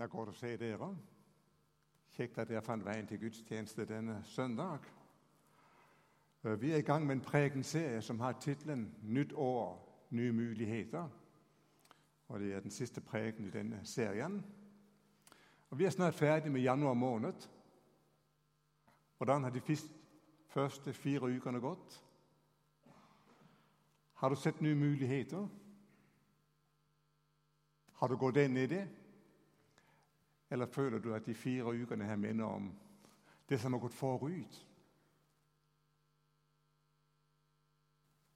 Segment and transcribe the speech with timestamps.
[0.00, 0.86] Det går godt å se dere.
[2.16, 4.86] Kjekt at dere fant veien til gudstjeneste denne søndag.
[6.40, 9.76] Eh, vi er i gang med en prekenserie som har tittelen 'Nytt år,
[10.10, 11.08] nye muligheter'.
[12.28, 14.44] Og Det er den siste preken i denne serien.
[15.70, 17.48] Og Vi er snart ferdig med januar måned.
[19.18, 19.76] Hvordan har de
[20.46, 22.04] første fire ukene gått?
[24.14, 25.48] Har du sett nye muligheter?
[27.92, 28.99] Har du gått inn i det?
[30.50, 32.72] Eller føler du at de fire ukene her minner om
[33.48, 34.66] det som har gått forut?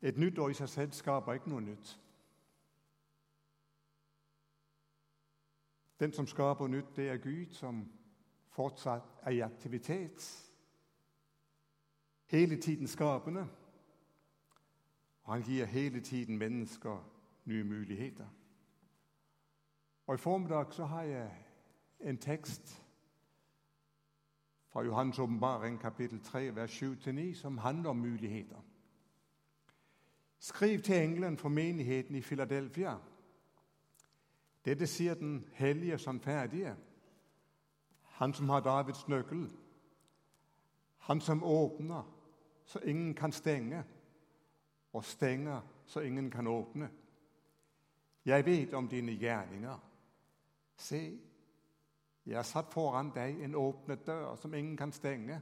[0.02, 2.00] Et nytt år i seg selv skaper ikke noe nytt.
[6.00, 7.84] Den som skaper nytt, det er Gud, som
[8.52, 10.50] fortsatt er i aktivitet.
[12.26, 13.48] Hele tiden skapende.
[15.22, 17.10] Og han gir hele tiden mennesker
[17.44, 18.28] nye muligheter.
[20.06, 21.43] Og I formiddag så har jeg
[22.04, 22.82] en tekst
[24.68, 28.64] fra Johans åpenbaring, kapittel 3, vers 7-9, som handler om muligheter.
[30.38, 32.96] Skriv til engelen for menigheten i Filadelfia.
[34.64, 36.76] Dette sier den hellige sannferdige,
[38.02, 39.50] han som har Davids nøkkel,
[40.98, 42.02] han som åpner
[42.64, 43.84] så ingen kan stenge,
[44.92, 46.90] og stenger så ingen kan åpne.
[48.24, 49.78] Jeg vet om dine gjerninger.
[50.76, 51.18] Se,
[52.26, 55.40] jeg har satt foran deg en åpnet dør som ingen kan stenge.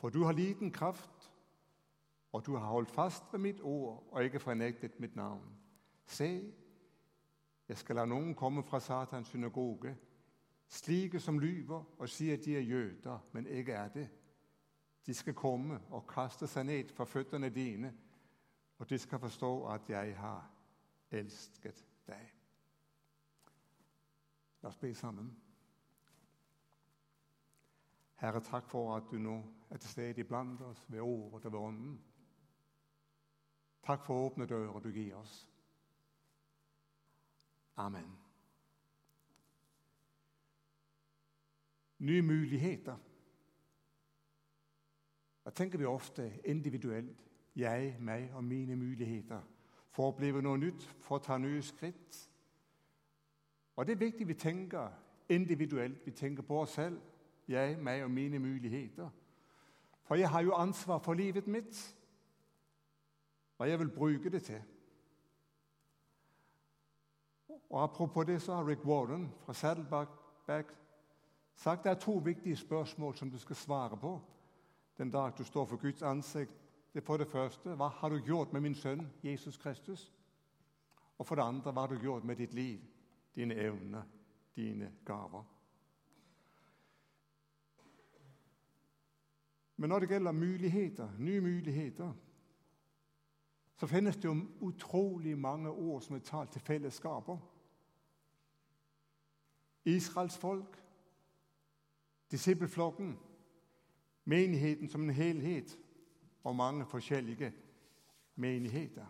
[0.00, 1.32] For du har liten kraft,
[2.32, 5.58] og du har holdt fast ved mitt ord og ikke fornektet mitt navn.
[6.06, 6.52] Se,
[7.68, 9.94] jeg skal la noen komme fra Satans synagoge,
[10.68, 14.08] slike som lyver og sier de er jøder, men ikke er det.
[15.06, 17.92] De skal komme og kaste seg ned for føttene dine,
[18.78, 20.50] og de skal forstå at jeg har
[21.10, 22.32] elsket deg.
[24.62, 25.41] La oss be sammen.
[28.22, 31.58] Herre, takk for at du nå er til stede iblant oss ved ordet og ved
[31.58, 32.00] ånden.
[33.82, 35.48] Takk for åpne dører du gir oss.
[37.76, 38.18] Amen.
[41.98, 42.96] Nye muligheter.
[45.44, 47.28] Da tenker vi ofte individuelt.
[47.56, 49.42] Jeg, meg og mine muligheter.
[49.90, 52.28] For å oppleve noe nytt, for å ta nye skritt.
[53.76, 54.94] Og Det er viktig vi tenker
[55.28, 56.06] individuelt.
[56.06, 57.00] Vi tenker på oss selv
[57.48, 59.10] jeg, meg og mine muligheter.
[60.02, 61.96] For jeg har jo ansvar for livet mitt,
[63.56, 64.62] hva jeg vil bruke det til.
[67.70, 70.74] Og Apropos det så har Rick Warden fra Saddleback
[71.54, 74.20] sagt det er to viktige spørsmål som du skal svare på
[74.98, 76.52] den dag du står for Guds ansikt.
[76.92, 80.12] Det er for det første hva har du gjort med min sønn Jesus Kristus?
[81.18, 82.80] Og for det andre hva har du gjort med ditt liv,
[83.34, 84.02] dine evner,
[84.56, 85.44] dine gaver?
[89.82, 92.12] Men når det gjelder muligheter, nye muligheter,
[93.76, 97.38] så finnes det jo utrolig mange ord som er talt til fellesskaper.
[99.84, 100.82] Israels folk,
[102.30, 103.18] disippelflokken,
[104.24, 105.78] menigheten som en helhet
[106.44, 107.52] og mange forskjellige
[108.34, 109.06] menigheter.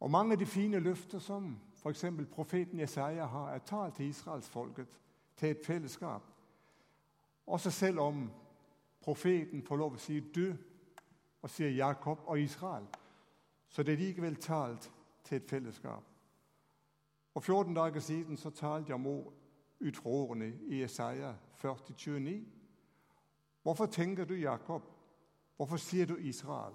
[0.00, 2.04] Og Mange av de fine løfter som f.eks.
[2.30, 5.00] profeten Jesaja har, er talt til israelsfolket,
[5.36, 6.39] til et fellesskap.
[7.46, 8.30] Også selv om
[9.00, 10.56] profeten får lov å si 'du'
[11.42, 12.86] og sier Jakob og Israel,
[13.68, 14.92] så det er likevel talt
[15.24, 16.04] til et fellesskap.
[17.32, 19.06] For 14 dager siden så talte jeg om
[19.80, 22.46] ut fra ordene i Isaiah 40, 29.
[23.62, 24.82] Hvorfor tenker du Jakob?
[25.56, 26.74] Hvorfor sier du Israel?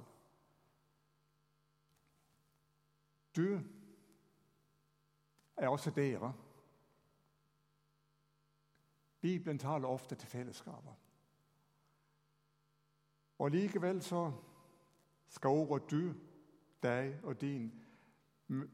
[3.36, 3.60] Du
[5.58, 6.34] er også dere.
[9.26, 10.94] Bibelen taler ofte til fellesskaper.
[13.40, 14.32] Og Likevel så
[15.28, 16.14] skal ordet 'du',
[16.84, 17.72] 'deg' og 'din'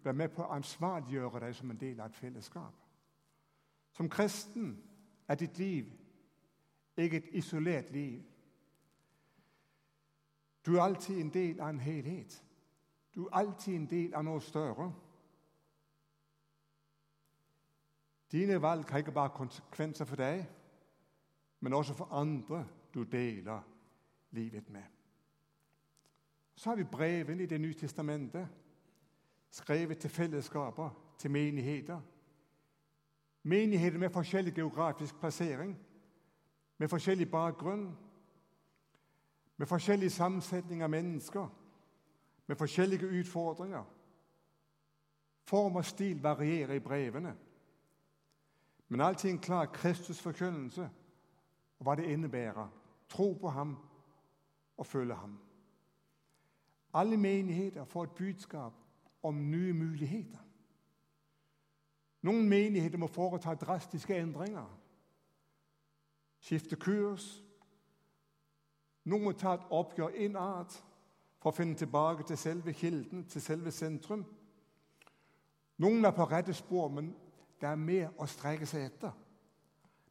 [0.04, 2.74] være med på å ansvarliggjøre deg som en del av et fellesskap.
[3.92, 4.84] Som kristen
[5.28, 5.92] er ditt liv
[6.98, 8.24] ikke et isolert liv.
[10.66, 12.44] Du er alltid en del av en helhet.
[13.16, 14.94] Du er alltid en del av noe større.
[18.32, 20.46] Dine valg har ikke bare konsekvenser for deg,
[21.60, 23.62] men også for andre du deler
[24.32, 24.84] livet med.
[26.56, 28.48] Så har vi brevene i Det nye testamentet,
[29.50, 32.02] skrevet til fellesskaper, til menigheter.
[33.44, 35.80] Menigheter med forskjellig geografisk plassering,
[36.78, 37.98] med forskjellig bakgrunn,
[39.58, 41.48] med forskjellig sammensetning av mennesker,
[42.48, 43.84] med forskjellige utfordringer.
[45.44, 47.36] Form og stil varierer i brevene.
[48.92, 50.90] Men alltid en klar Kristus-forkynnelse
[51.80, 52.68] og hva det innebærer.
[53.10, 53.78] Tro på ham
[54.78, 55.38] og følge ham.
[56.94, 58.74] Alle menigheter får et budskap
[59.24, 60.38] om nye muligheter.
[62.22, 64.80] Nogle menigheter må foretage drastiske ændringer.
[66.40, 67.44] Skifte kurs.
[69.04, 70.76] Nogle må ta et oppgjør innad
[71.40, 74.26] for å finne tilbake til selve kilden, til selve centrum.
[75.78, 77.16] Nogle er på rette spor, men
[77.62, 79.12] der er med å strekke seg etter.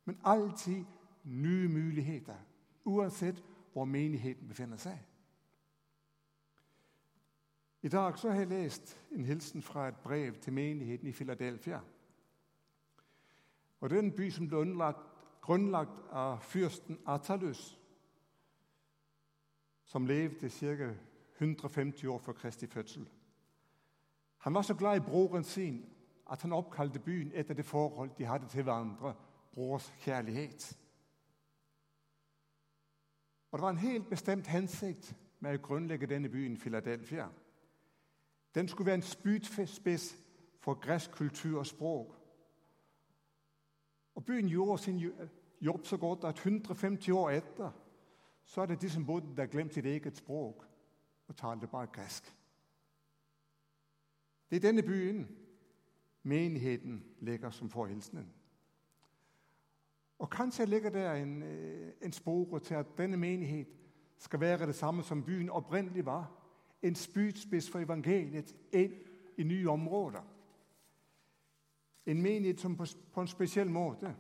[0.05, 0.85] Men alltid
[1.25, 2.39] nye muligheter,
[2.85, 3.43] uansett
[3.73, 4.99] hvor menigheten befinner seg.
[7.83, 11.81] I dag har jeg læst en hilsen fra et brev til menigheten i Philadelphia.
[13.81, 15.07] Og det er en by, som ble underlagt,
[15.41, 17.79] grunnlagt av fyrsten Atalus,
[19.85, 20.93] som levde cirka
[21.39, 23.09] 150 år før Kristi fødsel.
[24.39, 25.85] Han var så glad i broren sin,
[26.31, 29.15] at han oppkalte byen etter det forhold, de hadde til hverandre,
[29.53, 30.79] brors kjærlighet.
[33.51, 37.29] Og Det var en helt bestemt hensikt med å grunnlegge denne byen, Philadelphia.
[38.55, 40.17] Den skulle være en spydspids
[40.59, 42.17] for græsk kultur og språk.
[44.15, 45.13] Og byen gjorde sin
[45.61, 47.71] jobb så godt, at 150 år etter
[48.45, 50.67] så er det de som bodde der glemt sitt eget språk
[51.29, 52.37] og talte bare græsk.
[54.51, 55.40] Det er denne byen,
[56.23, 58.33] menigheden ligger som forhilsenen.
[60.19, 63.67] Og kanskje ligger der en, øh, en spore til, at denne menighet
[64.19, 66.33] skal være det samme, som byen opprinnelig var.
[66.83, 68.93] En spydspids for evangeliet inn
[69.37, 70.23] i nye områder.
[72.07, 74.17] En menighet som på, på en speciel måte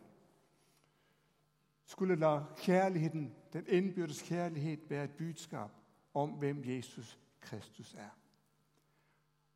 [1.85, 5.70] skulle la kjærligheten, den indbyrdes kjærlighet være et budskap
[6.14, 8.11] om, hvem Jesus Kristus er.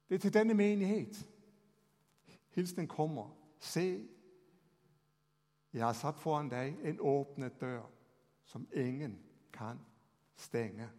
[0.08, 1.14] Det er til denne menighed.
[2.54, 3.36] Hilsen kommer.
[3.58, 4.08] Se,
[5.72, 7.86] jeg har satt foran deg en åpnet dør,
[8.44, 9.18] som ingen
[9.52, 9.80] kan
[10.36, 10.90] stenge.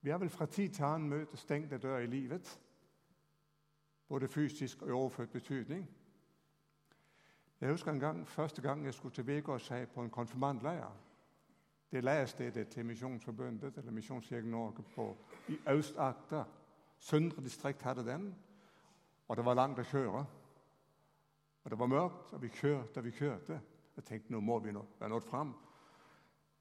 [0.00, 2.60] Vi har vel fra tid til annen møtt stengte dør i livet,
[4.08, 5.88] både fysisk og i overført betydning.
[7.60, 10.90] Jeg husker en gang, første gang jeg skulle til Vegårshei på en konfirmantleir.
[11.90, 15.16] Det leirstedet til Missionsforbundet, eller Missionskirken Norge, på,
[15.48, 16.44] i Østagter.
[16.98, 18.34] Søndre distrikt hadde den,
[19.28, 20.24] og det var langt å kjøre.
[21.64, 23.60] Og det var mørkt, og vi kjørte og vi kjørte.
[23.96, 25.50] Jeg tenkte nå må vi nå, være nådd frem.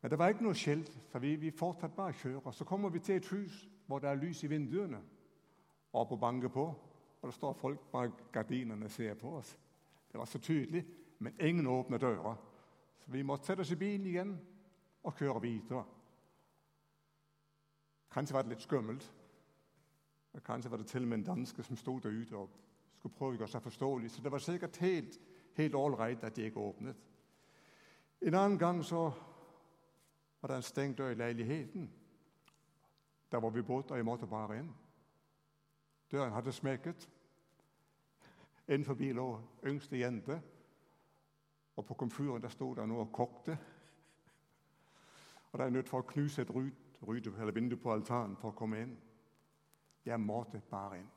[0.01, 2.53] Men det var ikke noe skilt, så vi, vi fortsatte bare å kjøre.
[2.53, 5.01] Så kommer vi til et hus, hvor det er lys i vinduene,
[5.93, 6.65] Og på banke på.
[7.21, 9.57] Og der står folk bare gardinerne og ser på oss.
[10.11, 10.85] Det var så tydelig,
[11.19, 12.35] men ingen åpner dører.
[12.99, 14.37] Så vi måtte sette oss i bilen igjen
[15.03, 15.83] og kjøre videre.
[18.11, 19.07] Kanskje var det litt skummelt.
[20.33, 22.49] Og kanskje var det til og med en danske, som stod derude og
[22.97, 24.11] skulle prøve å gjøre seg forståelig.
[24.11, 25.19] Så det var sikkert helt,
[25.57, 26.95] helt ålreit at de ikke åpnet.
[28.21, 29.11] En annen gang så
[30.41, 31.89] var det en stengt dør i leiligheten.
[33.31, 34.73] Der hvor vi boede, og jeg måtte bare inn.
[36.11, 37.09] Døren hadde smekket.
[38.67, 40.41] Inden forbi lå yngste jente.
[41.75, 43.57] Og på komfyren der stod der noe og kokte.
[45.51, 48.57] Og der er nødt for å knuse et ryt eller vindue på altaren for å
[48.57, 48.95] komme ind.
[50.07, 51.09] Jeg måtte bare inn.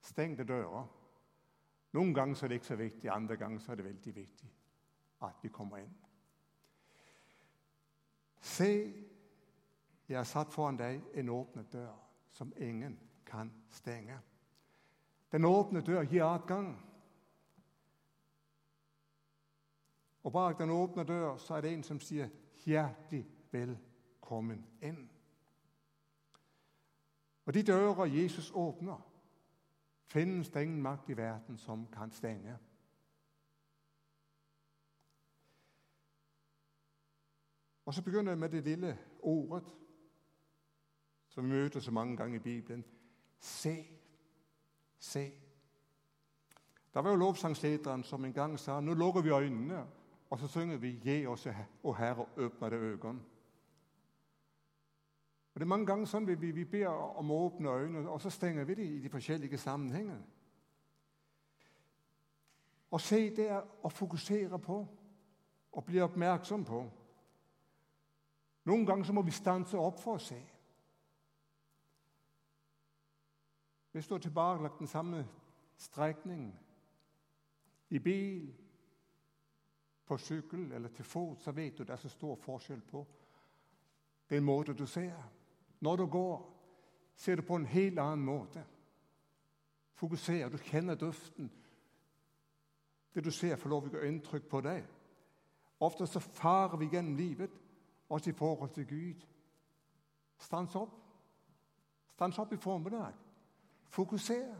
[0.00, 0.86] Stengte dører.
[1.96, 4.50] Noen ganger er det ikke så viktig, andre ganger er det veldig viktig
[5.26, 5.94] at vi kommer inn.
[8.40, 8.70] Se,
[10.08, 11.96] jeg har satt foran deg en åpne dør,
[12.30, 12.94] som ingen
[13.26, 14.18] kan stenge.
[15.32, 16.70] Den åpne dør gir adgang.
[20.22, 22.30] Og bak den åpne dør, så er det en, som sier
[22.64, 25.08] hjertelig velkommen ind.
[27.48, 28.98] Og de dører Jesus åpner,
[30.04, 32.58] finnes det ingen magt i verden, som kan stenge.
[37.84, 39.64] Og så begynner jeg med det lille ordet,
[41.28, 42.84] som vi møter så mange ganger i Bibelen.
[43.40, 43.86] Se.
[44.98, 45.32] Se.
[46.94, 49.86] Der var jo lovsangslederen, som en gang sa nå lukker vi øynene
[50.30, 51.46] og så synger vi, 'Gi oss,
[51.82, 53.37] å Herre, åpne øynene'.
[55.58, 58.20] Og det er mange ganger sånn at vi, vi beder om å åpne øynene, og
[58.22, 60.20] så stenger vi det i de forskjellige sammenhengene.
[62.94, 64.76] Og se, det er å fokusere på,
[65.72, 66.78] og bli oppmerksom på.
[68.70, 70.38] Noen ganger så må vi stanse opp for å se.
[73.90, 75.24] Hvis du har tilbagelagt den samme
[75.74, 76.52] strekningen.
[77.90, 78.54] i bil,
[80.06, 83.02] på sykkel eller til fot, så vet du, det er så stor forskjell på
[84.30, 85.37] den måten du ser.
[85.80, 86.54] Når du går,
[87.14, 88.64] ser du på en helt annen måte.
[89.94, 91.50] Fokuserer, du kjenner duften.
[93.14, 94.84] Det du ser, får lov å gjøre inntrykk på deg.
[95.80, 97.50] Ofte så farer vi gjennom livet,
[98.08, 99.26] også i forhold til Gud.
[100.38, 100.94] Stans opp.
[102.14, 103.14] Stans opp i formiddag.
[103.90, 104.54] Fokuser.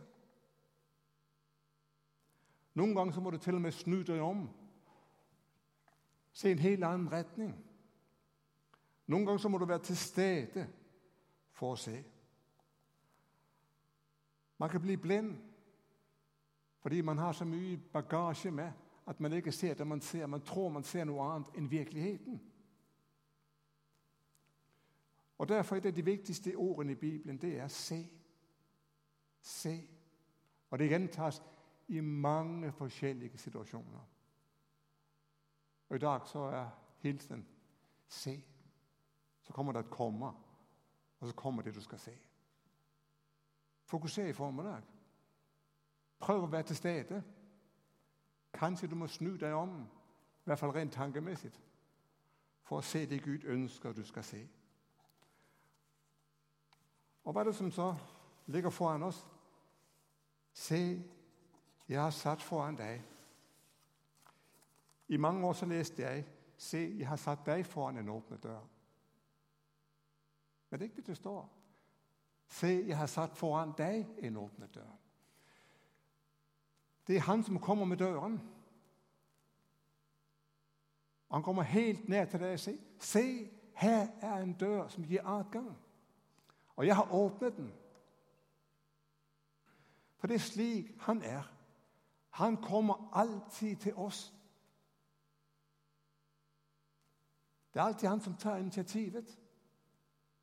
[2.78, 4.44] Noen ganger så må du til og med snu deg om.
[6.32, 7.54] Se en helt annen retning.
[9.06, 10.68] Noen ganger så må du være til stede
[11.58, 11.96] for å se.
[14.58, 15.36] Man kan bli blind
[16.78, 18.72] fordi man har så mye bagasje med
[19.06, 20.26] at man ikke ser det man ser.
[20.26, 22.38] Man tror man ser noe annet enn virkeligheten.
[25.38, 28.06] Og Derfor er det de viktigste ordene i Bibelen det er 'se'.
[29.40, 29.88] Se.
[30.70, 31.42] Og det gjentas
[31.88, 34.08] i mange forskjellige situasjoner.
[35.88, 37.46] Og I dag så er hilsen
[38.08, 38.42] 'se'.
[39.42, 40.34] Så kommer det et 'komme',
[41.20, 42.18] og så kommer det du skal se.
[43.84, 44.82] Fokuser i formiddag.
[46.18, 47.22] Prøv å være til stede.
[48.52, 51.52] Kanskje du må snu deg om, i hvert fall rent tankemessig,
[52.62, 54.40] for å se det Gud ønsker du skal se.
[57.24, 57.92] Og hva er det som så
[58.46, 59.26] ligger foran oss?
[60.52, 60.80] Se,
[61.88, 63.02] jeg har satt foran deg.
[65.08, 66.26] I mange år så leste jeg
[66.58, 68.64] Se, jeg har satt deg foran en åpne dør.
[70.70, 71.48] Men det er ikke det står.
[72.48, 74.94] Se, jeg har satt foran deg en åpne dør.
[77.06, 78.40] Det er han som kommer med døren.
[81.30, 85.22] Han kommer helt ned til deg og sier, 'Se, her er en dør som gir
[85.24, 85.76] adgang.'
[86.76, 87.72] Og jeg har åpnet den.
[90.16, 91.42] For det er slik han er.
[92.30, 94.34] Han kommer alltid til oss.
[97.74, 99.38] Det er alltid han som tar initiativet.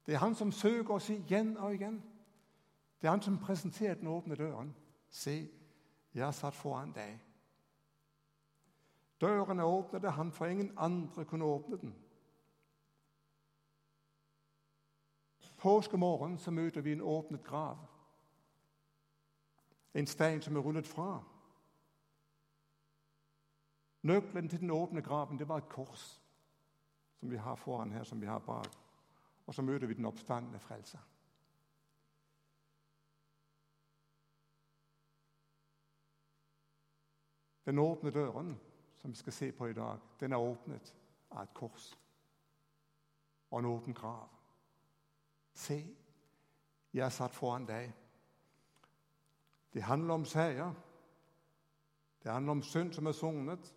[0.06, 2.04] Det er han som søker oss igjen og igjen.
[3.02, 4.76] Det er han som presenterer den åpne døren.
[5.10, 5.50] Se,
[6.14, 7.20] jeg har satt foran deg.
[9.22, 11.96] Døren er åpnet han, for ingen andre kunne åpne den.
[15.58, 17.78] Påskemorgen så møter vi en åpnet grav.
[19.94, 21.24] En stein som er rullet fra.
[24.02, 26.22] Nøkkelen til den åpne graven det var et kors
[27.20, 28.85] som vi har foran her, som vi har bak.
[29.46, 31.00] Og så møter vi den oppstandende frelser.
[37.66, 38.60] Den åpne døren
[38.98, 40.96] som vi skal se på i dag, den er åpnet
[41.32, 41.94] av et kors
[43.52, 44.30] og en åpen grav.
[45.54, 45.78] Se,
[46.94, 47.94] jeg er satt foran deg.
[49.74, 50.74] Det handler om seier.
[52.24, 53.74] Det handler om synd som er sognet.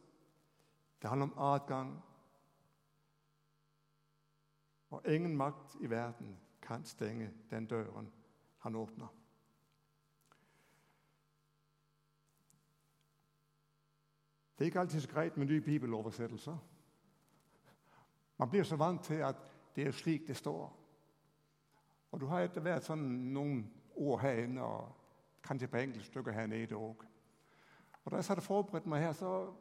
[1.03, 1.93] Det handler om adgang.
[4.91, 8.13] Og ingen makt i verden kan stenge den døren
[8.59, 9.07] han åpner.
[14.59, 16.57] Det er ikke alltid så greit med nye bibeloversettelser.
[18.39, 19.37] Man blir så vant til at
[19.77, 20.79] det er slik det står.
[22.11, 23.05] Og du har etter hvert sånn
[23.35, 23.61] noen
[23.95, 24.95] ord her inne, og
[25.45, 27.05] kanskje på enkeltstykker her nede òg.
[28.05, 29.55] Og da jeg hadde forberedt meg her, så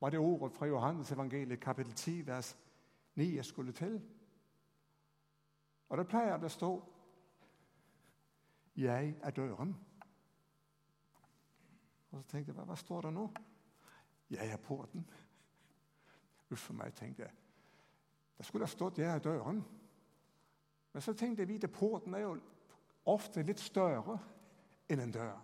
[0.00, 2.71] var det ordet fra Johannes evangeliet, kapittel 10, vers 9,
[3.16, 4.00] jeg skulle til.
[5.88, 6.70] Og da pleier det å stå
[8.76, 9.74] 'Jeg er døren'.
[12.10, 13.30] Og så tenkte jeg, hva, står det nå?
[14.30, 15.10] Jeg er porten.
[16.50, 17.32] Uff for meg, tenkte jeg.
[18.38, 19.62] Det skulle ha stått 'jeg er døren'.
[20.92, 22.40] Men så tenkte jeg at porten er jo
[23.04, 24.18] ofte litt større
[24.88, 25.40] enn en dør.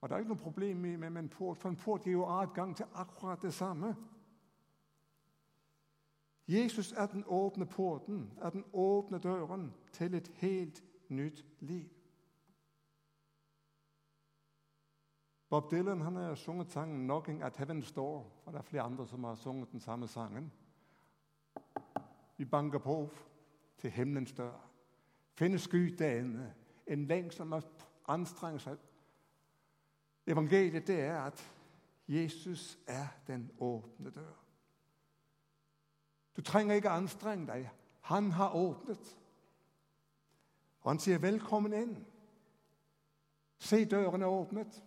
[0.00, 2.76] Og Det er ikke noe problem med en port, for en port gir jo adgang
[2.76, 3.96] til akkurat det samme.
[6.48, 11.88] Jesus er den åpne porten, er den åpne døren til et helt nytt liv.
[15.48, 18.24] Bob Dylan han har sunget sangen 'Knocking at Heaven's Door'.
[18.44, 20.52] Og det er flere andre som har sunget den samme sangen.
[22.36, 23.10] Vi banker på
[23.78, 24.68] til himmelens dør.
[25.34, 26.54] Finnes Gud derinde.
[26.86, 27.64] En lengsel som har
[28.08, 28.76] anstrengt seg.
[30.26, 31.52] Evangeliet det er at
[32.08, 34.41] Jesus er den åpne dør.
[36.36, 37.70] Du trenger ikke anstrenge deg.
[38.00, 39.18] Han har åpnet.
[40.80, 42.04] Og han sier 'velkommen inn'.
[43.58, 44.82] Se, døren er åpnet.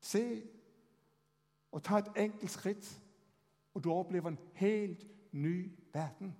[0.00, 0.42] Se
[1.72, 3.02] og ta et enkelt skritt,
[3.74, 6.36] og du opplever en helt ny verden.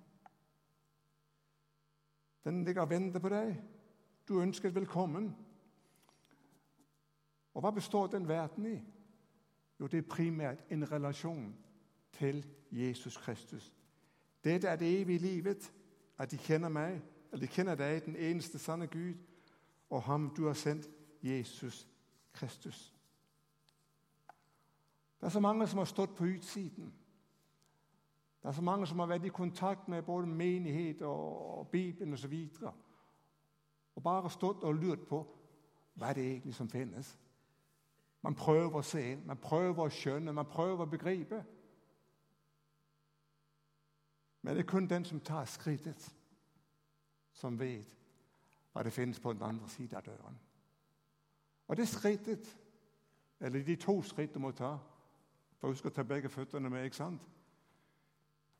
[2.43, 3.63] Den ligger og venter på deg.
[4.27, 5.35] Du ønsker velkommen.
[7.53, 8.79] Og hva består den verden i?
[9.79, 11.55] Jo, det er primært en relasjon
[12.11, 13.73] til Jesus Kristus.
[14.43, 15.73] Dette er det evige livet,
[16.17, 19.13] at de kjenner meg, eller de kjenner deg, den eneste sanne Gud,
[19.89, 20.89] og ham du har sendt,
[21.23, 21.87] Jesus
[22.33, 22.93] Kristus.
[25.19, 26.93] Det er så mange som har stått på utsiden.
[28.41, 32.47] Det er så mange som har vært i kontakt med både menighet og Bibelen osv.
[32.61, 32.73] Og,
[33.95, 35.25] og bare stått og lurt på
[35.93, 37.17] hva er det egentlig som finnes.
[38.21, 41.43] Man prøver å se, man prøver å skjønne, man prøver å begripe.
[44.41, 46.15] Men det er kun den som tar skrittet,
[47.33, 47.95] som vet
[48.71, 50.39] hva det finnes på den andre siden av døren.
[51.67, 52.57] Og det skrittet,
[53.39, 54.77] eller de to skritt du må ta
[55.59, 57.21] For husk å ta begge føttene med, ikke sant?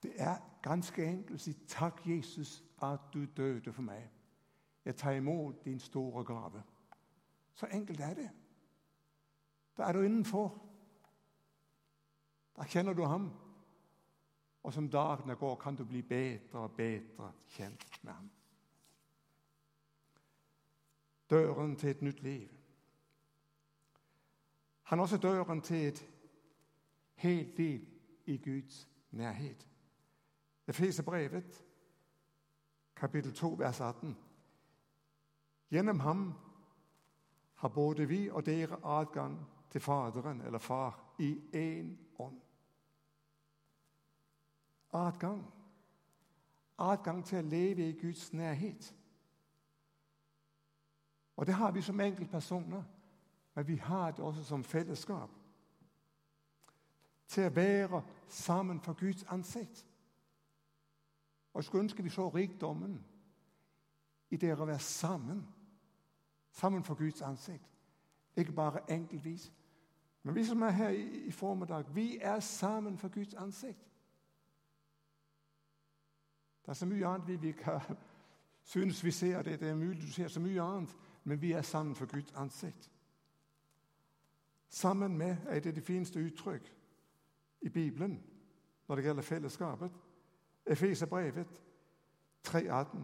[0.04, 4.10] Det er ganske enkelt å si 'Takk, Jesus, at du døde for meg'.
[4.86, 6.64] Jeg tar imot din store gave.
[7.54, 8.30] Så enkelt er det.
[9.78, 10.66] Da er du innenfor.
[12.58, 13.32] Da kjenner du ham.
[14.64, 18.30] Og som dagene går, kan du bli bedre og bedre kjent med ham.
[21.30, 22.50] Døren til et nytt liv.
[24.84, 26.06] Han er også døren til et
[27.16, 27.86] helt liv
[28.26, 29.68] i Guds nærhet.
[30.68, 31.66] Efeserbrevet,
[32.96, 34.18] kapittel 2, vers 18.
[35.70, 36.34] Gjennom ham
[37.56, 42.42] har både vi og dere adgang til Faderen, eller Far, i én ånd.
[44.94, 45.46] Adgang.
[46.78, 48.96] Adgang til å leve i Guds nærhet.
[51.36, 52.84] Og det har vi som enkeltpersoner,
[53.56, 55.30] men vi har det også som fellesskap.
[57.28, 59.86] Til å være sammen for Guds ansikt.
[61.54, 63.00] Og skulle ønske vi så rikdommen
[64.30, 65.46] i det å være sammen.
[66.52, 67.70] Sammen for Guds ansikt.
[68.36, 69.52] Ikke bare enkeltvis.
[70.24, 73.86] Men vi som er her i, i formiddag, vi er sammen for Guds ansikt.
[76.62, 77.82] Det er så mye annet vi, vi kan
[78.64, 79.60] synes vi ser det.
[79.60, 82.92] Det er mulig du ser så mye annet, men vi er sammen for Guds ansikt.
[84.70, 86.76] Sammen med er det det fineste uttrykk
[87.62, 88.24] i Bibelen
[88.88, 89.92] når det gjelder fellesskapet.
[90.66, 91.62] Efeserbrevet
[92.48, 92.98] 3,18.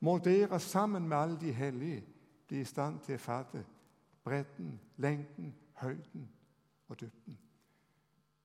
[0.00, 2.04] Må dere sammen med alle de hellige
[2.48, 3.62] bli i stand til å fatte
[4.24, 6.28] bredden, lengden, høyden
[6.88, 7.38] og dybden.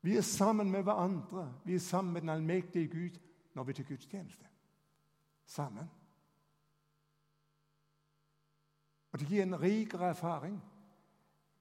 [0.02, 1.54] Vi er sammen med hverandre.
[1.66, 3.20] Vi er sammen med den allmektige Gud
[3.58, 4.46] når vi til gudstjeneste.
[5.46, 5.90] Sammen.
[9.12, 10.64] Og det gir en rikere erfaring,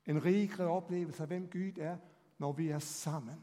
[0.07, 1.97] en rikere opplevelse av hvem Gud er,
[2.39, 3.41] når vi er sammen.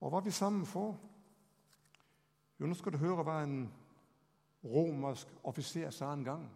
[0.00, 0.96] Og hva vi sammen for?
[2.60, 3.60] Jo, nå skal du høre hva en
[4.64, 6.48] romersk offiser sa en gang.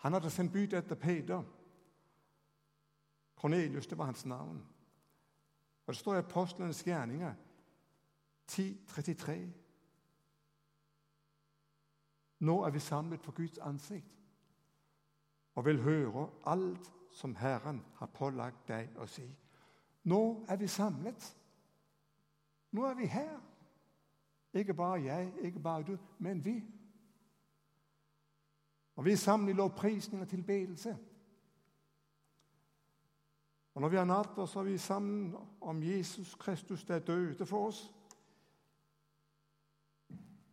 [0.00, 1.44] Han hadde sendt bud etter Peder.
[3.38, 4.66] Kornelius, det var hans navn.
[5.86, 7.34] Og Det står i Apostlenes gjerninger
[8.50, 9.32] 10.33.
[12.38, 14.14] Nå er vi samlet for Guds ansikt
[15.54, 19.26] og vil høre alt som Herren har pålagt deg å si.
[20.04, 21.24] Nå er vi samlet.
[22.70, 23.40] Nå er vi her.
[24.54, 26.62] Ikke bare jeg, ikke bare du, men vi.
[28.96, 30.96] Og vi er sammen i lovprisning og tilbedelse.
[33.78, 37.66] Og når vi har natt, så er vi sammen om Jesus Kristus, der døde for
[37.66, 37.94] oss.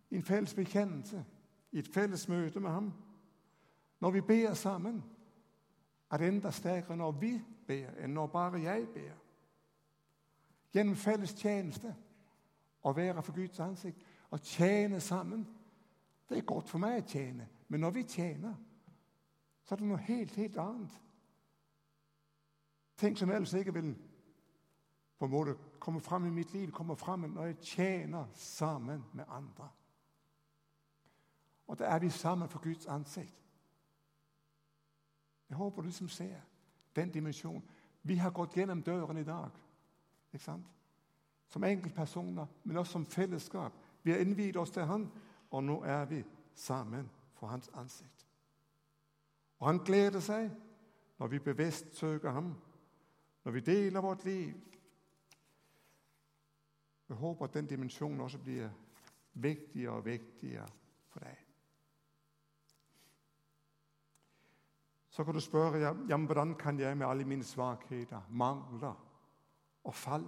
[0.09, 1.25] I en felles bekjennelse,
[1.71, 2.93] i et felles møte med ham.
[3.99, 5.03] Når vi ber sammen,
[6.11, 7.31] er det enda sterkere når vi
[7.67, 9.17] ber, enn når bare jeg ber.
[10.71, 11.95] Gjennom felles tjeneste
[12.83, 14.05] å være for Guds ansikt.
[14.29, 15.47] Å tjene sammen.
[16.29, 18.53] Det er godt for meg å tjene, men når vi tjener,
[19.63, 21.01] så er det noe helt, helt annet.
[22.97, 23.95] Ting som ellers ikke vil
[25.19, 29.25] på en måte komme fram i mitt liv, kommer fram når jeg tjener sammen med
[29.29, 29.69] andre.
[31.67, 33.41] Og da er vi sammen for Guds ansikt.
[35.49, 36.41] Jeg håper du som ser
[36.95, 37.63] den dimensjonen.
[38.03, 39.49] Vi har gått gjennom døren i dag.
[40.33, 40.65] Ikke sant?
[41.55, 43.73] som enkeltpersoner, men også som fellesskap.
[44.03, 45.11] Vi har innviet oss til Han,
[45.51, 48.27] og nå er vi sammen for Hans ansikt.
[49.59, 50.49] Og Han gleder seg
[51.19, 52.55] når vi bevisst søker Ham,
[53.45, 54.53] når vi deler vårt liv.
[57.09, 58.69] Jeg håper at den dimensjonen også blir
[59.33, 60.67] viktigere og viktigere
[61.09, 61.41] for deg.
[65.09, 65.77] Så kan du spørre
[66.09, 68.95] ja, hvordan kan jeg med alle mine svakheter, mangler
[69.83, 70.25] og fall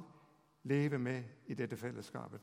[0.64, 2.42] leve med i dette fellesskapet.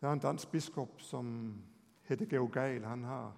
[0.00, 1.54] Det er en dansk biskop som
[2.02, 2.84] heter Georg Geil.
[2.84, 3.36] Han har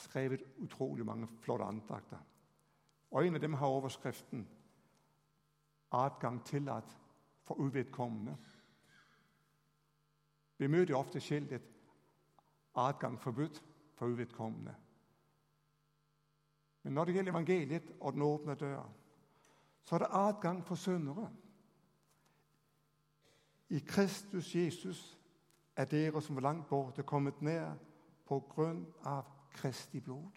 [0.00, 2.18] skrevet utrolig mange flotte andakter.
[3.10, 4.48] Og En av dem har overskriften
[5.92, 6.98] 'Adgang tillatt
[7.42, 8.36] for uvedkommende'.
[10.58, 11.62] Vi møter ofte skiltet
[12.74, 14.74] 'adgang forbudt for uvedkommende'.
[16.82, 18.88] Men når det gjelder evangeliet og den åpne døra,
[19.84, 21.30] så er det adgang for syndere.
[23.68, 25.18] I Kristus Jesus
[25.76, 27.76] er dere som var langt borte, kommet ned
[28.26, 30.28] på grunn av Kristi blod.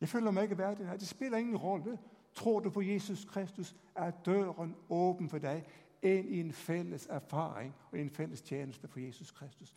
[0.00, 0.86] Jeg føler meg verdig.
[1.00, 1.98] Det spiller ingen rolle.
[2.34, 5.64] Tror du på Jesus Kristus, er døren åpen for deg
[6.02, 9.76] inn i en felles erfaring og en felles tjeneste for Jesus Kristus.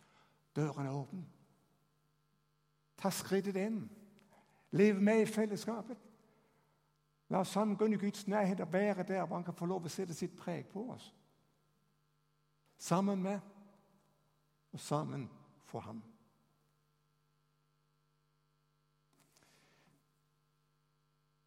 [0.56, 1.26] Døren er åpen.
[2.98, 3.90] Ta skrittet inn.
[4.70, 5.96] Lev med i fellesskapet.
[7.30, 9.66] La oss sammen gå inn i Guds nærhet og være der hvor han kan få
[9.66, 11.14] lov å sette sitt preg på oss.
[12.78, 13.40] Sammen med
[14.72, 15.28] og sammen
[15.64, 16.02] for ham.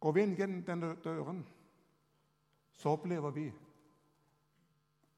[0.04, 1.38] Går vi inn gjennom denne døren,
[2.76, 3.46] så opplever vi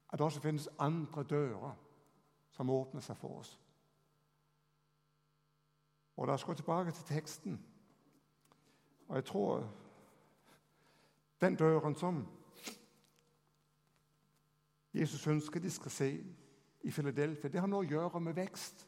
[0.07, 1.73] at det også finnes andre dører
[2.55, 3.51] som åpner seg for oss.
[6.15, 7.59] Og La oss gå tilbake til teksten.
[9.07, 9.67] Og jeg tror
[11.41, 12.23] den døren som
[14.93, 16.11] Jesus ønsker de skal se
[16.81, 18.87] i Philadelphia, det har noe å gjøre med vekst.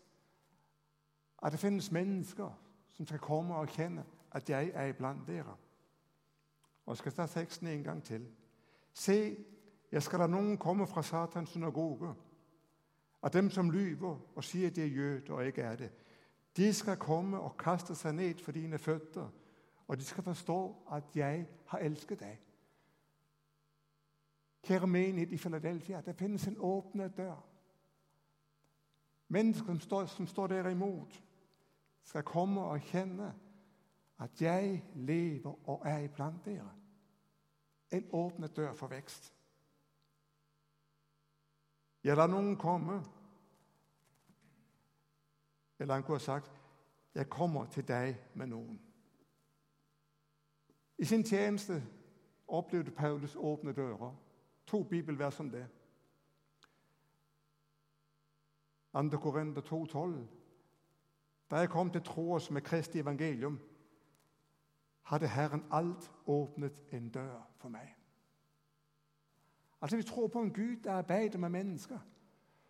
[1.44, 2.56] At det finnes mennesker
[2.96, 5.60] som skal komme og kjenne at jeg er iblant dere.
[6.90, 8.28] Og Jeg skal ta teksten en gang til.
[8.94, 9.38] Se,
[9.92, 12.16] jeg skal la noen komme fra Satans synagoge,
[13.22, 15.90] av dem som lyver og sier de er jøder og ikke er det.
[16.58, 19.28] De skal komme og kaste seg ned for dine føtter,
[19.88, 20.58] og de skal forstå
[20.92, 22.42] at jeg har elsket deg.
[24.66, 27.38] Kjære menighet i Philadelphia, det finnes en åpne dør.
[29.28, 31.22] Mennesker som står, som står dere imot,
[32.04, 33.30] skal komme og kjenne
[34.20, 36.79] at jeg lever og er iblant dere.
[37.92, 39.34] En åpnet dør for vekst.
[42.04, 43.02] Jeg lar noen komme.
[45.80, 46.52] Eller han kunne ha sagt,
[47.16, 48.80] 'Jeg kommer til deg med noen'.
[50.98, 51.84] I sin tjeneste
[52.48, 54.16] opplevde Paulus åpne dører.
[54.66, 55.68] To bibelvers om det.
[58.94, 59.18] 2.
[59.18, 60.28] Korinther 2,12.
[61.52, 63.60] Da jeg kom til tross med Kristi evangelium,
[65.02, 67.96] hadde Herren alt åpnet en dør for meg.
[69.82, 72.00] Altså Vi tror på en Gud der arbeider med mennesker.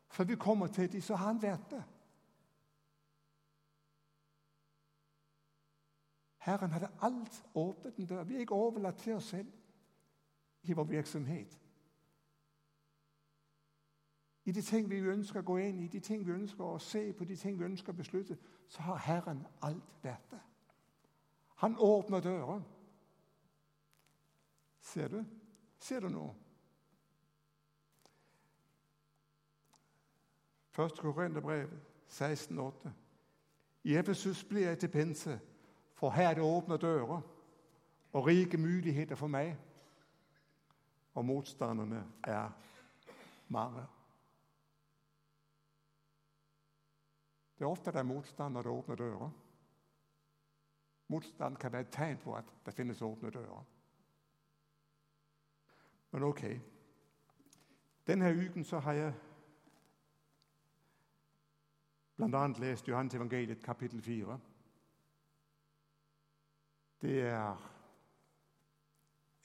[0.07, 1.83] Før vi kommer til dem, så har han vært det.
[6.37, 8.23] Herren hadde alt åpnet en dør.
[8.23, 9.51] Vi er ikke overlatt til oss selv
[10.63, 11.59] i vår virksomhet.
[14.45, 17.13] I de ting vi ønsker å gå inn i, de ting vi ønsker å se
[17.13, 18.37] på, de ting vi ønsker å beslutte,
[18.67, 20.39] så har Herren alt vært det.
[21.59, 22.65] Han åpner døren.
[24.81, 25.25] Ser du?
[25.79, 26.31] Ser du noe?
[30.71, 31.73] Første Korinterbrev
[32.07, 32.89] 16,8.
[33.83, 35.39] I Efesus blir jeg til pinse,
[35.93, 37.21] for her er det åpne dører
[38.13, 39.57] og rike muligheter for meg.
[41.13, 42.49] Og motstanderne er
[43.47, 43.83] mange.
[47.57, 49.29] Det er ofte det er motstand når det åpner dører.
[51.09, 53.65] Motstand kan være et tegn på at det finnes åpne dører.
[56.11, 56.43] Men ok.
[58.07, 59.13] Denne uken så har jeg
[62.15, 62.47] bl.a.
[62.47, 64.39] lest Johannes evangeliet kapittel 4.
[67.01, 67.71] Det er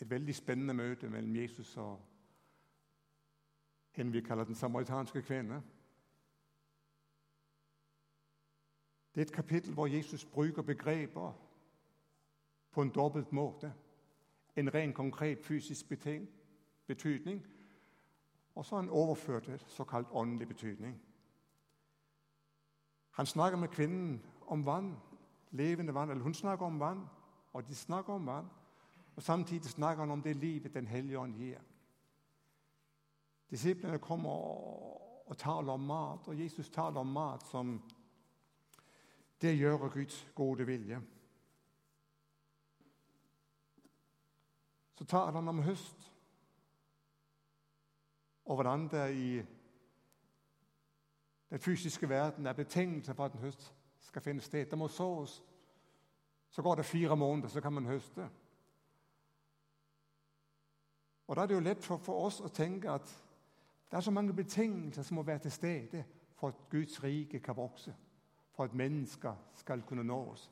[0.00, 2.00] et veldig spennende møte mellom Jesus og
[3.94, 5.62] henne vi kaller den samaritanske kvinne.
[9.14, 11.33] Det er et kapittel hvor Jesus bruker begreper
[12.74, 13.72] på en dobbelt måte.
[14.56, 15.88] En ren konkret fysisk
[16.87, 17.46] betydning,
[18.54, 21.02] og så en overført såkalt åndelig betydning.
[23.10, 24.96] Han snakker med kvinnen om vann,
[25.50, 26.10] levende vann.
[26.10, 27.04] Eller hun snakker om vann,
[27.52, 28.46] og de snakker om vann.
[29.16, 31.58] Og Samtidig snakker han om det livet Den hellige ånd gir.
[33.50, 34.30] Disiplene kommer
[35.26, 37.82] og taler om mat, og Jesus taler om mat som
[39.42, 41.00] det gjør Guds gode vilje.
[44.94, 46.12] Så taler han om høst,
[48.44, 49.42] og hvordan det i
[51.50, 54.66] den fysiske verden er betingelser for at en høst skal finne sted.
[54.66, 55.44] Det må sås.
[56.50, 58.28] Så går det fire måneder, så kan man høste.
[61.26, 63.07] Og Da er det jo lett for, for oss å tenke at
[63.90, 66.04] det er så mange betingelser som må være til stede
[66.35, 67.94] for at Guds rike kan vokse
[68.52, 70.50] for at mennesker skal kunne nå oss.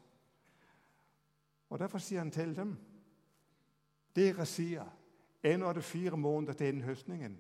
[1.71, 2.77] Og Derfor sier han til dem
[4.17, 4.89] Dere sier
[5.43, 7.39] ennå er det fire måneder til innhøstningen.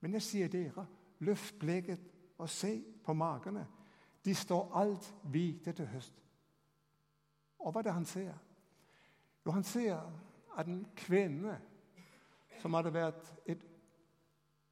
[0.00, 0.86] Men jeg sier dere,
[1.18, 2.00] løft blikket
[2.38, 3.66] og se på magene.
[4.24, 6.14] De står alt hvite til høst.
[7.58, 8.34] Og hva er det han ser?
[9.46, 9.98] Jo, han ser
[10.58, 11.58] at en kvinne
[12.60, 13.62] som hadde vært et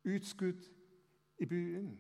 [0.06, 0.62] utskudd
[1.38, 1.98] i byen,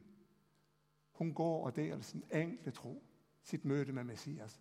[1.12, 3.02] hun går og deler sin enkle tro,
[3.42, 4.60] sitt møte med Messias.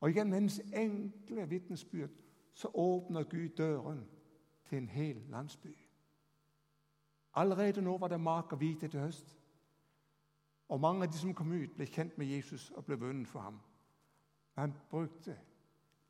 [0.00, 2.21] Og gjennom hennes enkle vitnesbyrd
[2.54, 4.08] så åpner Gud døren
[4.64, 5.76] til en hel landsby.
[7.34, 9.38] Allerede nå var det mak og hvite til høst.
[10.68, 13.40] Og mange av de som kom ut, ble kjent med Jesus og ble vunnet for
[13.40, 13.60] ham.
[14.54, 15.36] Han brukte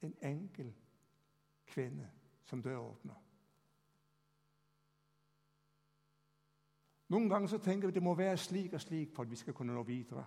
[0.02, 0.74] en enkel
[1.66, 2.10] kvinne
[2.42, 3.14] som døråpner.
[7.08, 9.36] Noen ganger så tenker vi at det må være slik og slik for at vi
[9.36, 10.24] skal kunne nå videre.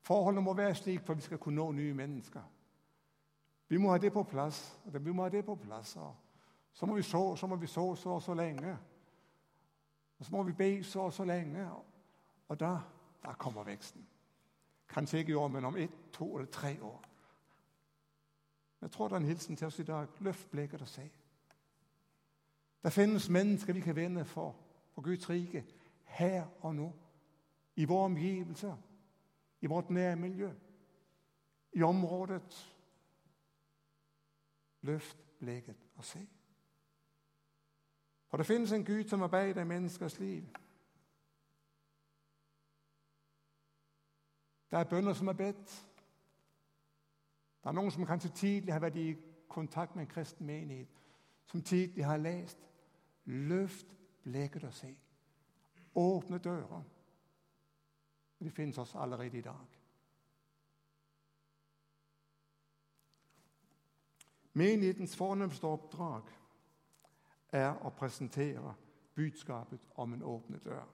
[0.00, 2.42] Forholdene må være slik for at vi skal kunne nå nye mennesker.
[3.72, 4.78] Vi må ha det på plass.
[4.84, 5.96] Vi må ha det på plass.
[6.72, 8.78] Så må vi så, så må vi så så og så lenge.
[10.18, 11.70] Og så må vi be så og så lenge.
[12.48, 12.78] Og da,
[13.24, 14.04] da kommer veksten.
[14.88, 17.00] Kanskje ikke i år, men om ett, to eller tre år.
[18.80, 20.06] Jeg tror det er en hilsen til oss i dag.
[20.20, 21.08] Løft blikket og se.
[22.84, 24.54] Det finnes mennesker vi kan vende for
[24.94, 25.64] på Guds rike
[26.04, 26.92] her og nå.
[27.76, 28.76] I våre omgivelser,
[29.60, 30.52] i vårt nærmiljø,
[31.72, 32.71] i området.
[34.82, 36.28] Løft blikket og se.
[38.28, 40.44] For det finnes en Gud som arbeider i menneskers liv.
[44.70, 45.86] Det er bønder som er bedt.
[47.62, 49.10] Det er noen som kanskje tidlig har vært i
[49.48, 50.88] kontakt med en kristen menighet,
[51.46, 52.58] som tidlig har lest.
[53.24, 53.86] Løft
[54.22, 54.96] blikket og se.
[55.94, 56.82] Åpne dører.
[58.38, 59.81] Det finnes oss allerede i dag.
[64.52, 66.22] Menighetens fornemste oppdrag
[67.52, 68.74] er å presentere
[69.14, 70.84] budskapet om en åpnet dør.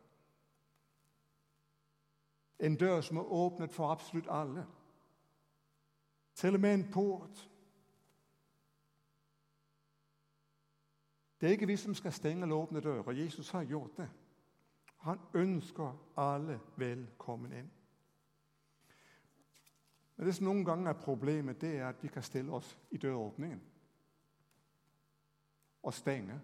[2.59, 4.67] En dør som er åpnet for absolutt alle.
[6.35, 7.49] Til og med en port.
[11.41, 13.13] Det er ikke vi som skal stenge eller åpne dører.
[13.13, 14.09] Jesus har gjort det.
[14.99, 17.71] Han ønsker alle velkommen inn.
[20.19, 22.99] Men det som noen ganger er problemet, det er at vi kan stille oss i
[22.99, 23.61] døråpningen
[25.83, 26.41] og stenge.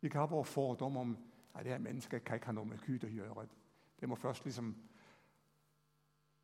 [0.00, 1.12] Vi kan ha vår fordom om
[1.54, 3.44] at det er mennesker kan ikke ha noe med Gud å gjøre.
[4.00, 4.72] Det må først liksom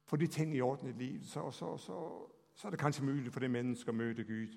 [0.04, 3.32] få de ting i orden i livet, så, så, så, så er det kanskje mulig
[3.32, 4.52] for det mennesket å møte Gud.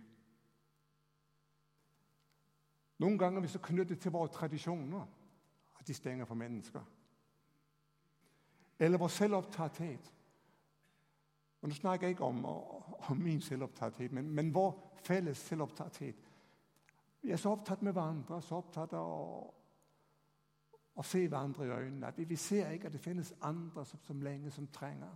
[3.00, 5.08] Noen ganger er vi så knyttet til våre tradisjoner
[5.80, 6.84] at de stenger for mennesker.
[8.80, 10.12] Eller vår selvopptatthet.
[11.62, 16.16] Og Nå snakker jeg ikke om, om min selvopptatthet, men, men vår felles selvopptatthet.
[17.22, 19.42] Vi er så opptatt med hverandre, så opptatt av å,
[20.96, 22.08] å se hverandre i øynene.
[22.08, 25.14] At vi, vi ser ikke at det finnes andre som, som lenge som trenger.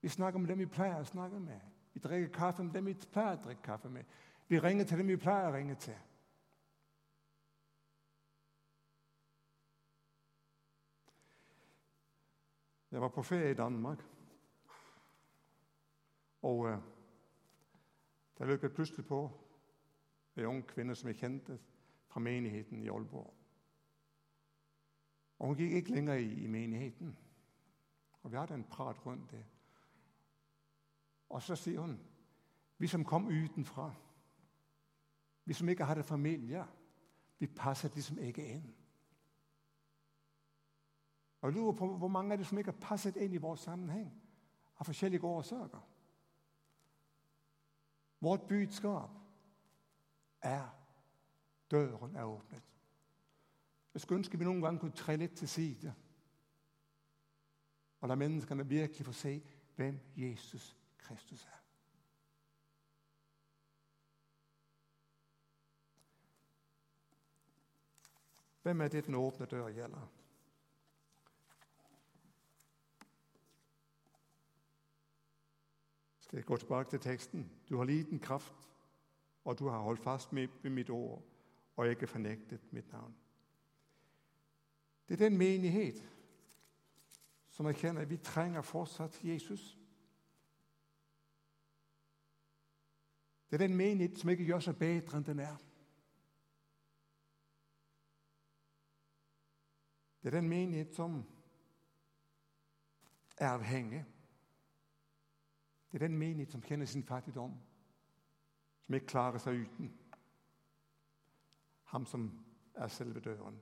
[0.00, 1.64] Vi snakker med dem vi pleier å snakke med.
[1.92, 4.04] Vi drikker kaffe med dem vi pleier å drikke kaffe med.
[4.48, 5.96] Vi ringer til dem vi pleier å ringe til.
[12.90, 14.09] Jeg var på ferie i Danmark.
[16.42, 16.78] Og eh,
[18.38, 19.30] der løp jeg plutselig på
[20.36, 21.58] en ung kvinne som jeg kjente
[22.06, 23.34] fra menigheten i Aalborg.
[25.38, 27.16] Og Hun gikk ikke lenger i, i menigheten.
[28.22, 29.44] Og Vi hadde en prat rundt det.
[31.28, 32.00] Og så sier hun
[32.78, 33.94] vi som kom utenfra,
[35.44, 36.64] vi som ikke hadde familie,
[37.38, 38.74] vi passet liksom ikke inn.
[41.40, 43.56] Og Jeg lurer på hvor mange av de som ikke har passet inn i vår
[43.56, 44.08] sammenheng
[44.78, 45.80] av forskjellige årsaker.
[48.20, 49.10] Vårt budskap
[50.42, 50.68] er
[51.70, 52.62] døren er åpnet.
[53.94, 55.94] Jeg skulle ønske vi noen gang kunne tre litt til side
[58.00, 59.42] og la menneskene virkelig få se
[59.76, 61.60] hvem Jesus Kristus er.
[68.62, 70.19] Hvem er det den åpne dør gjelder?
[76.30, 77.50] Skal går tilbake til teksten?
[77.68, 78.70] Du har liten kraft,
[79.44, 81.22] og du har holdt fast ved mitt ord,
[81.76, 83.16] og ikke fornektet mitt navn.
[85.08, 86.08] Det er den menighet
[87.48, 89.78] som erkjenner at vi trenger fortsatt Jesus.
[93.50, 95.58] Det er den menighet som ikke gjør seg bedre enn den er.
[100.22, 101.24] Det er den menighet som
[103.36, 104.04] er avhengig.
[105.90, 107.54] Det er den menighet som kjenner sin fattigdom,
[108.82, 109.90] som ikke klarer seg uten
[111.90, 112.30] ham som
[112.74, 113.60] er selve døren.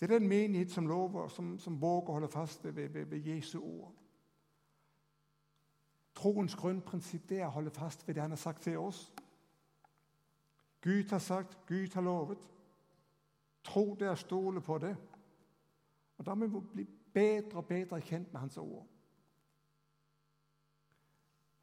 [0.00, 3.18] Det er den menighet som lover, som, som våger å holde fast ved, ved, ved
[3.24, 3.94] Jesu ord.
[6.14, 9.12] Troens grunnprinsipp er å holde fast ved det han har sagt til oss.
[10.82, 12.44] Gud har sagt, Gud har lovet.
[13.64, 14.94] Tro det og stole på det.
[16.18, 18.86] Og Da må vi bli bedre og bedre kjent med Hans ord.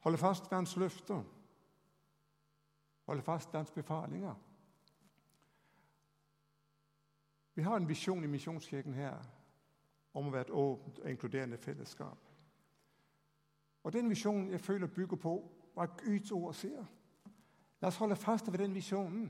[0.06, 1.22] Holde fast ved Hans løfter.
[3.06, 4.34] Holde fast ved Hans befalinger.
[7.54, 9.18] Vi har en visjon i Misjonskirken her
[10.14, 12.18] om å være et åpent og inkluderende fellesskap.
[13.82, 15.34] Og Den visjonen jeg føler bygger på
[15.74, 16.86] hva Guds ord sier.
[17.80, 19.26] La oss holde fast ved den visjonen.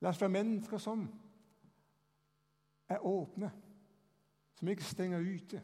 [0.00, 1.08] La oss være mennesker som
[2.88, 3.52] er åpne,
[4.54, 5.62] som ikke stenger ute.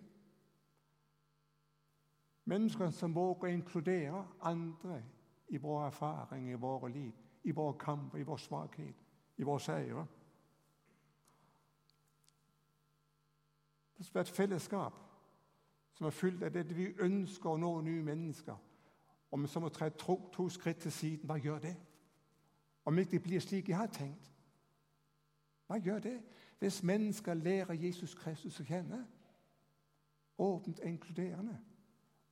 [2.48, 5.02] Mennesker som våger å inkludere andre
[5.48, 7.12] i vår erfaring, i våre liv,
[7.44, 9.04] i vår kamp, i vår svakhet,
[9.36, 10.06] i våre seire.
[13.98, 15.04] Det skal være et fellesskap
[15.92, 18.56] som er fylt av det vi ønsker å nå nye mennesker.
[19.30, 21.76] Om vi så må tre to, to skritt til siden, hva gjør det?
[22.84, 24.30] Om ikke det blir slik jeg har tenkt,
[25.66, 26.20] hva gjør det?
[26.58, 29.02] Hvis mennesker lærer Jesus Kristus å kjenne,
[30.38, 31.58] åpent inkluderende,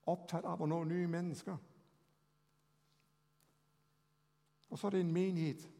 [0.07, 1.57] opptatt av å nå nye mennesker
[4.69, 5.71] Og så er det en menighet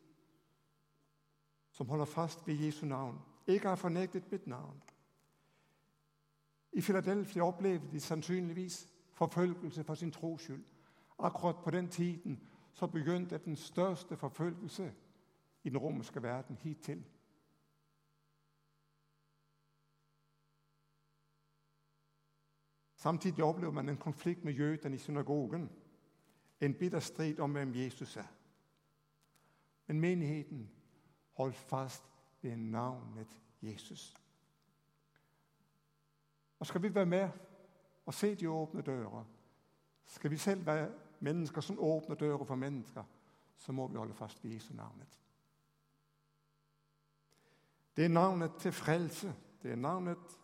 [1.71, 3.19] som holder fast ved Jesu navn.
[3.47, 4.83] Ikke har fornektet mitt navn.
[6.73, 10.65] I Philadelphia opplevde de sannsynligvis forfølgelse for sin tros skyld.
[11.19, 12.41] Akkurat på den tiden
[12.73, 14.95] så begynte den største forfølgelse
[15.65, 17.05] i den romerske verden hittil.
[23.07, 25.71] Samtidig opplever man en konflikt med jødene i synagogen.
[26.61, 28.27] En bitter strid om hvem Jesus er.
[29.87, 30.71] Men menigheten
[31.33, 32.05] holdt fast
[32.43, 34.17] ved navnet Jesus.
[36.59, 37.29] Og skal vi være med
[38.07, 39.25] og se de åpne dører,
[40.05, 40.91] skal vi selv være
[41.21, 43.05] mennesker som åpner dører for mennesker,
[43.57, 45.19] så må vi holde fast ved Jesu navnet.
[47.97, 49.35] Det er navnet til frelse.
[49.63, 50.39] Det er navnet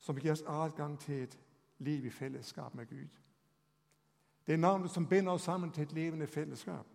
[0.00, 1.38] som gir oss adgang til et
[1.78, 3.18] liv i fellesskap med Gud.
[4.46, 6.86] Det er navnet som binder oss sammen til et levende fellesskap.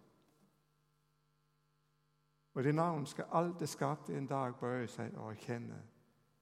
[2.54, 5.82] Og det navnet skal alt det skapte en dag bøye seg og erkjenne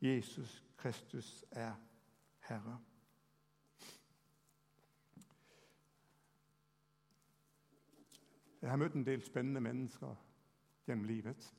[0.01, 1.73] Jesus Kristus er
[2.39, 2.79] Herre.
[8.61, 10.15] Jeg har møtt en del spennende mennesker
[10.87, 11.53] gjennom livet.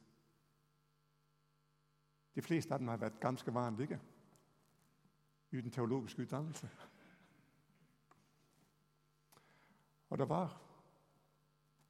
[2.35, 4.01] De fleste av dem har vært ganske vanlige,
[5.55, 6.69] uten teologisk utdannelse.
[10.11, 10.61] Og det var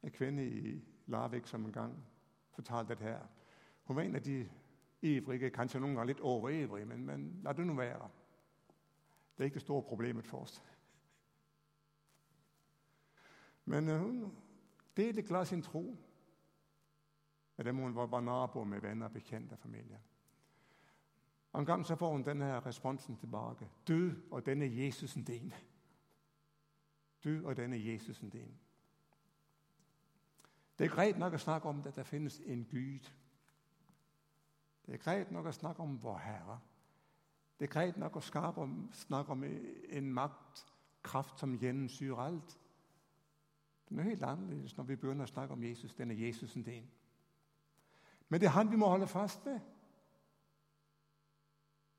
[0.03, 2.05] en kvinne i Larvik som en gang
[2.51, 3.19] fortalte dette.
[3.83, 4.49] Hun var en av de
[5.01, 8.09] ivrige, kanskje noen ganger litt overivrige, men, men la det nå være.
[9.35, 10.61] Det er ikke det store problemet for oss.
[13.65, 14.35] Men uh, hun
[14.97, 15.97] delte glad sin tro
[17.57, 19.99] med dem hun var nabo med venner, bekjente familie.
[21.63, 23.69] Gang så får hun denne responsen tilbake.
[23.87, 25.53] Du og denne Jesusen din.
[27.23, 28.59] Du og denne Jesusen din.
[30.79, 33.07] Det er greit nok å snakke om at det finnes en Gud
[34.85, 36.59] det er greit nok å snakke om vår Herre.
[37.59, 42.57] Det er greit nok å snakke om en maktkraft som gjennomsyrer alt.
[43.89, 46.85] Det er helt annerledes når vi begynner å snakke om Jesus, denne Jesusen din.
[48.29, 49.59] Men det er han vi må holde fast ved.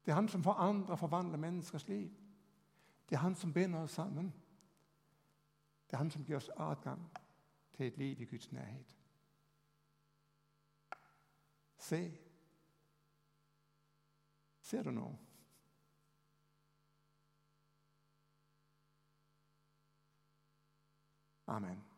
[0.07, 2.11] Det er han som forandrer og forvandler menneskers liv.
[3.09, 4.35] Det er han som binder oss sammen.
[5.87, 7.11] Det er han som gir oss adgang
[7.75, 8.97] til et liv i Guds nærhet.
[11.79, 12.19] Se,
[14.67, 15.13] Ser du noe?
[21.47, 21.96] Amen.